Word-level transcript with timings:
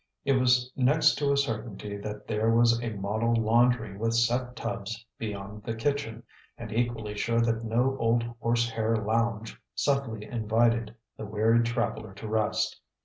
It 0.25 0.33
was 0.39 0.71
next 0.75 1.13
to 1.19 1.31
a 1.31 1.37
certainty 1.37 1.95
that 1.95 2.25
there 2.25 2.49
was 2.49 2.81
a 2.81 2.89
model 2.89 3.35
laundry 3.35 3.95
with 3.95 4.15
set 4.15 4.55
tubs 4.55 5.05
beyond 5.19 5.61
the 5.61 5.75
kitchen, 5.75 6.23
and 6.57 6.73
equally 6.73 7.15
sure 7.15 7.39
that 7.39 7.63
no 7.63 7.95
old 7.99 8.23
horsehair 8.39 8.95
lounge 8.95 9.61
subtly 9.75 10.25
invited 10.25 10.95
the 11.17 11.25
wearied 11.25 11.65
traveler 11.65 12.15
to 12.15 12.27
rest. 12.27 12.81